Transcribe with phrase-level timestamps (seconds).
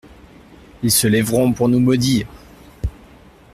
[0.81, 2.25] Ils se lèveront pour nous maudire.